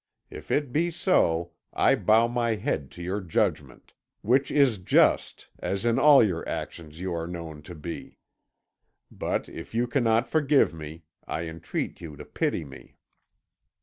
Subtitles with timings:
[0.31, 3.93] If it be so, I bow my head to your judgment
[4.23, 8.17] which is just, as in all your actions you are known to be.
[9.11, 12.97] But if you cannot forgive me, I entreat you to pity me.